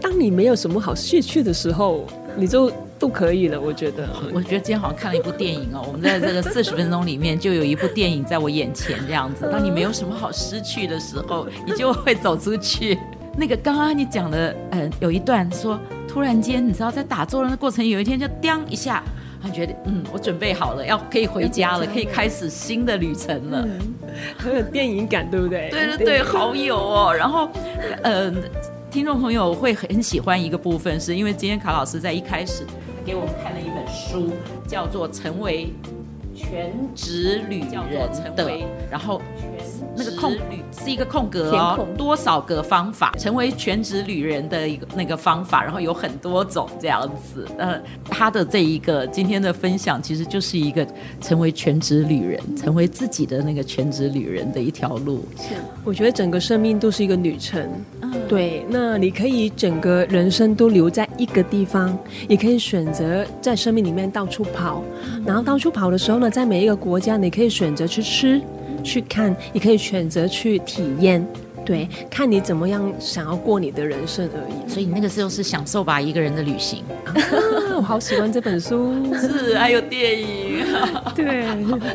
[0.01, 2.05] 当你没有什么好失去的时候，
[2.35, 3.59] 你就都可以了。
[3.61, 5.83] 我觉得，我觉得今天好像看了一部电影哦。
[5.85, 9.47] 我们在这个四十分钟里面，就有一部电影在我眼前这样子。
[9.51, 12.97] 当你没有什么好失去的时候，你就会走出去。
[13.37, 19.03] 那个刚刚你讲的，嗯、呃，有一段说，突然间你知道，在打坐的过程，有一天就叮一下，
[19.41, 23.67] 他觉得，嗯，我准备好了，要可以回家了，可以开始新的旅程了，
[24.37, 25.69] 很有电影感，对不对？
[25.69, 27.13] 对对对，好有哦。
[27.13, 27.49] 然后，
[28.01, 28.70] 嗯、呃。
[28.91, 32.67] 听众朋友会很喜欢一个部分，是因为今天卡老师在一开始
[33.05, 34.33] 给我们看了一本书，
[34.67, 35.73] 叫做《成为
[36.41, 38.49] 全职旅人的》，
[38.89, 39.21] 然后。
[39.93, 40.31] 那个空
[40.71, 47.45] 是一个空格哦，多少个方法成为全职旅人的一个那个方法，然后有很多种这样子。
[47.57, 50.87] 呃，他的这一个今天的分享，其实就是一个
[51.19, 55.25] 成为全职旅人，成为自己的那个全职旅人的一条路。
[55.35, 57.61] 是，我觉得整个生命都是一个旅程。
[57.99, 58.65] 嗯，对。
[58.69, 61.95] 那你可以整个人生都留在一个地方，
[62.29, 64.81] 也可以选择在生命里面到处跑。
[65.25, 68.41] 然后到处跑的时候呢，在每一个国家，你可以选择去吃。
[68.83, 71.23] 去看，你可以选择去体验，
[71.63, 74.67] 对，看你怎么样想要过你的人生而已。
[74.67, 76.83] 所以那个时候是享受吧，一个人的旅行。
[77.05, 77.13] 啊，
[77.77, 80.65] 我好喜欢这本书， 是还有电影，
[81.13, 81.45] 对，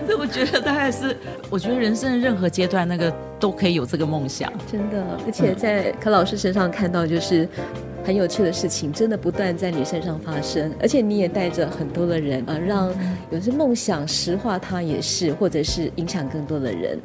[0.06, 1.16] 这我觉得大概是，
[1.50, 5.04] 我觉得人生的任何阶段，那个都可以有这个梦想，真的。
[5.26, 7.48] 而且在柯老师身上看到就是。
[8.06, 12.88] 很有趣的事情，真的不断在你身上发生，而且你也带着很多的人，啊，让
[13.30, 16.96] 有些梦想实化，它也是，或者是影响更多的人，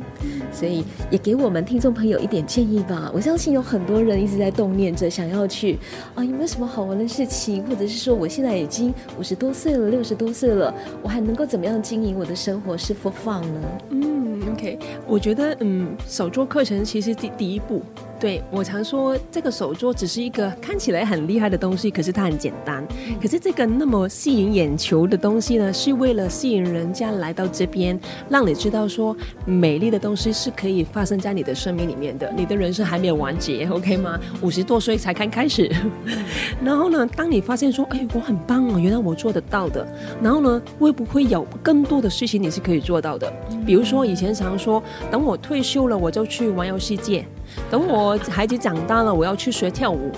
[0.52, 3.12] 所以也给我们听众朋友一点建议吧。
[3.16, 5.80] 我相信有很多人一直在动念着想要去
[6.14, 10.72] 啊，有没有什么好玩的事情，或者是说我现在已经五十多岁了，六十多岁了，
[11.02, 13.62] 我还能够怎么样经营我的生活是 for fun 呢？
[13.90, 14.78] 嗯，OK，
[15.08, 17.82] 我觉得嗯，手作课程其实第第一步。
[18.22, 22.86] 对，我常说，这个手作只是一个看起来很厉害的东西，可是它很简单。
[23.20, 28.00] 可是这个那么吸引眼球的东西呢，是为了吸引人家来到这边，
[28.30, 32.32] 让你知道说，美丽的东西是可以发生在你的生命里面的。
[32.38, 34.20] 你的人生还没有完结，OK 吗？
[34.44, 35.68] 五十多岁才刚开始。
[36.64, 39.84] 然后呢，当你发现说，哎，我很棒哦，原来我做得到的。
[40.22, 43.34] 然后呢，会不会有更多的事情你是可以做到的？
[43.66, 47.26] 比如说以前常说，等我退休了，我就去环游世界。
[47.70, 50.12] 等我孩子长大了，我要去学跳舞，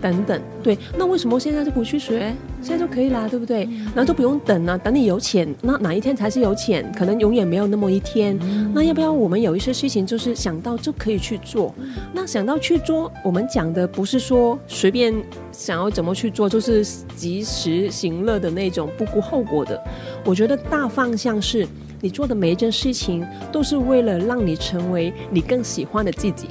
[0.00, 0.40] 等等。
[0.62, 2.32] 对，那为什么现在就不去学？
[2.62, 3.66] 现在就可以啦，对不对？
[3.94, 6.92] 然后就不用等了，等你有钱，那哪一天才是有钱？
[6.96, 8.38] 可能永远没有那么一天。
[8.74, 11.74] 那要不要我们有一些事情，就是想到就可以去做？
[12.12, 15.14] 那想到去做，我们讲的不是说随便
[15.50, 16.84] 想要怎么去做，就是
[17.16, 19.82] 及时行乐的那种不顾后果的。
[20.24, 21.66] 我觉得大方向是。
[22.02, 26.48] 你做的每一件事情都是为了让你成为你更喜欢的自己，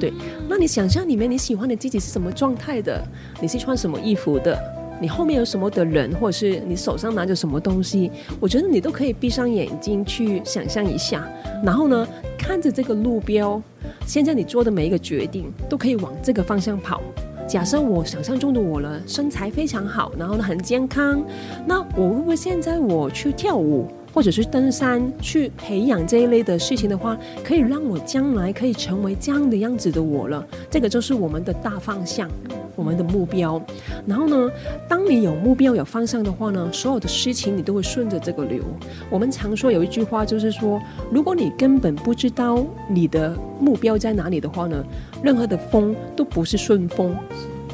[0.00, 0.12] 对。
[0.48, 3.02] 那你想象里面你喜欢的自己是什么状态的？
[3.40, 4.58] 你是穿什么衣服的？
[5.00, 8.10] 你后面有什么的人，或者是你手上拿着什么东西？
[8.38, 11.28] 我觉得你都可以闭上眼睛去想象一下，
[11.64, 12.06] 然后呢，
[12.38, 13.60] 看着这个路标，
[14.06, 17.02] 现在你做的每一个决定都可以往这个方向跑。
[17.46, 21.22] 假设我想象中的我了，身材非常好，然后呢很健康，
[21.66, 23.88] 那我会不会现在我去跳舞？
[24.14, 30.46] 或者是登山去培养这一类的事情的话，可以让我将来可以成为这样的样子的我了。
[30.70, 32.30] 这个就是我们的大方向，
[32.76, 33.60] 我们的目标。
[34.06, 34.50] 然后呢，
[34.88, 38.62] 当你有目标、有方向的话呢，所有的事情你都会顺着这个流。
[39.10, 44.84] 我们常说有一句话，就是说，如果你根本不知道你的目标在哪里的话呢，
[45.24, 47.16] 任何的风都不是顺风。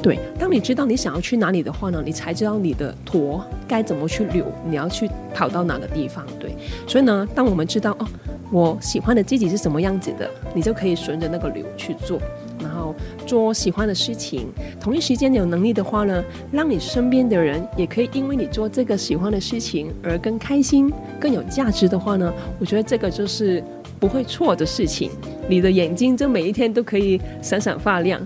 [0.01, 6.25] 对，当你知道你想要去哪里的话呢，你才知道你的舵该怎么去流，你要去跑到哪个地方。
[6.39, 6.55] 对，
[6.87, 8.07] 所以呢，当我们知道哦，
[8.51, 12.19] 我喜欢的自己是什么样子的，你就可以顺着那个流去做，
[12.59, 12.95] 然后
[13.27, 14.47] 做喜欢的事情。
[14.79, 23.63] 同一时间有能力的话呢，让你身边的人也可以因为你做这个喜欢的事情而更开心、更有价值的话呢，我觉得这个就是
[23.99, 25.11] 不会错的事情，
[25.47, 28.19] 你的眼睛就每一天都可以闪闪发亮。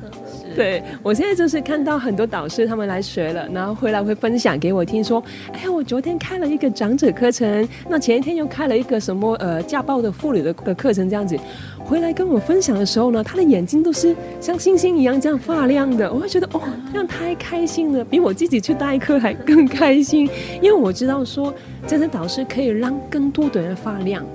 [0.56, 11.38] 对，我现在就是看到很多导师他们来学了，然后回来会分享给我听说，哎呀，我昨天开了一个长者课程，那前一天又开了一个什么呃家暴的妇女的的课程这样子，
[11.84, 20.30] 回来跟我分享的时候呢，他的眼睛都是像星星一样这样发亮的，我会觉得哦，这样太开心了，比我自己去代课还更开心，
[20.62, 21.54] 因为我知道说
[21.86, 24.26] 这些导师可以让更多的人发亮。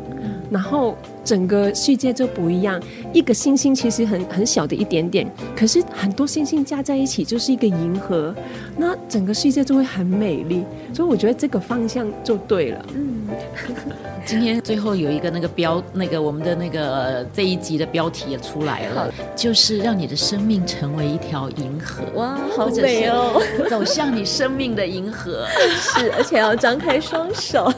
[0.51, 2.81] 然后整个世界就不一样，
[3.13, 8.35] 一个星星其实很很小的一点点，可是很多星星加在一起就是一个银河，
[8.77, 10.65] 那整个世界就会很美丽。
[10.93, 12.87] 所以我觉得这个方向就对了。
[12.95, 13.29] 嗯，
[14.27, 22.03] 今天最后有一个那个标，那个我们的那个这一集的标题也出来了，就是让你的生命成为一条银河。
[22.17, 23.41] 哇，好美哦！
[23.71, 25.47] 走向你生命的银河，
[25.79, 27.73] 是，而且要张开双手。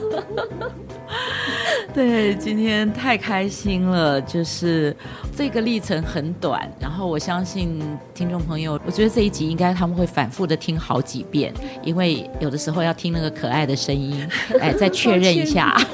[1.94, 4.96] 对，今天太开心了，就是
[5.36, 7.80] 这个历程很短，然后我相信
[8.14, 11.52] 听众朋友，我觉得这一集应该他们会反复的听好几遍，
[11.82, 14.26] 因为有的时候要听那个可爱的声音，
[14.60, 15.76] 哎，再确认一下。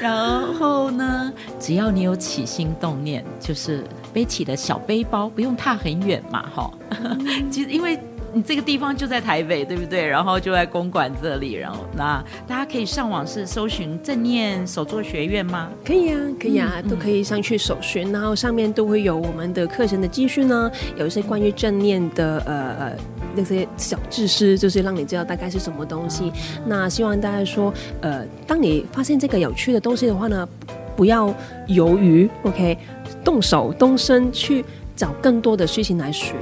[0.00, 3.82] 然后呢，只要你有起心动念，就是
[4.12, 6.70] 背起的小背包，不用踏很远嘛，哈。
[7.50, 7.98] 其实因为。
[8.34, 10.04] 你这个地方就在台北，对不对？
[10.04, 15.70] 然后就在公馆这里，然后那大家可以上网是搜寻正念手作学院吗？
[15.84, 22.92] 可以啊，可以啊，嗯、都可以上去搜寻，然后上面都会有我们的课程的资讯呢，有一些关于正念的呃呃
[23.36, 26.32] 那些小知识，就是让你知道大概是什么东西。
[26.56, 30.48] 嗯、那希望大家说，呃，当你发现这个有趣的东西的话呢，
[30.96, 31.32] 不要
[31.68, 32.76] 犹豫，OK，
[33.22, 34.64] 动手动身去
[34.96, 36.34] 找更多的事情来学。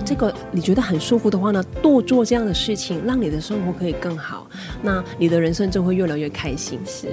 [0.00, 4.46] 哦，这个你觉得很舒服的话呢，多做这样的事情，让你的生活可以更好，
[4.82, 6.78] 那你的人生就会越来越开心。
[6.86, 7.08] 是，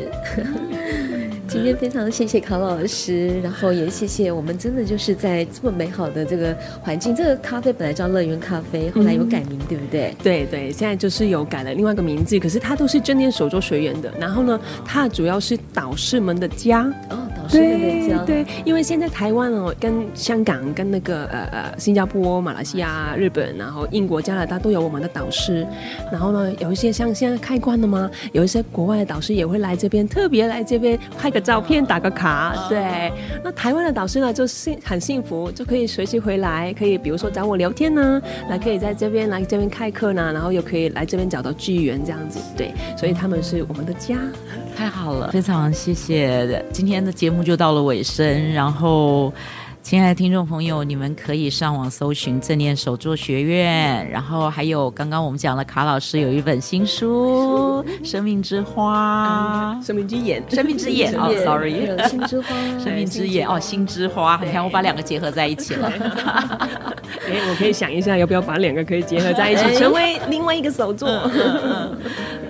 [1.47, 7.15] 今天非常谢谢卡老师，然后也谢谢我们，真的就是在这么美好的这个环境。
[7.15, 10.15] 这个咖啡本来叫乐园咖啡，后来有改名，嗯、对不对？
[10.23, 14.11] 对对，现在就是有改了另外一个名字，可是它都是正念手作学员的。
[14.19, 16.83] 然后呢，它主要是导师们的家。
[17.09, 17.17] 哦
[17.49, 25.65] 对对，因为现在台湾哦，跟香港、跟那个呃呃新加坡、马来西亚、日本，然后英国、加拿大都有我们的导师。
[26.11, 32.67] 然后呢，有一些像现在开关的嘛，有一些国外的导师也会来这边，特别来这边拍个照片、打个卡。
[32.69, 33.11] 对，
[33.43, 42.39] 那台湾的导师呢，就幸很幸福，就可以随时回来，可以比如说找我聊天呢，来可以在这边来这边开课呢，然后又可以来这边找到资源这样子。
[42.55, 44.17] 对，所以他们是我们的家。
[44.77, 48.53] 太好了，非常谢谢今天的节目就到了尾声。
[48.53, 49.33] 然后，
[49.81, 54.07] 亲爱的听众朋友，你们可以上网搜寻正念手作学院。
[54.07, 64.39] 然后还有刚刚我们讲了卡老师有一本新书《生命之花》，生命之眼，生命之眼 哦，sorry，心之花，生命之眼哦，心 之花。
[64.43, 65.91] 你看我把两个结合在一起了。
[67.27, 71.09] 哎，我可以想一下，要不要把两个可以结合在一起，成为另外一个手作。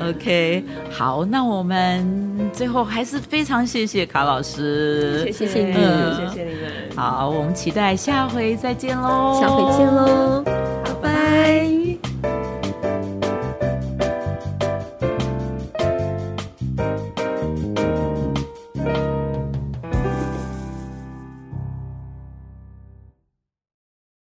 [0.09, 6.95] OK，好，那我们最后还是非常谢谢卡老师，谢谢你，嗯、谢谢你们。
[6.95, 10.43] 好，我们期待下回再见喽，下回见喽，
[10.83, 11.76] 拜拜。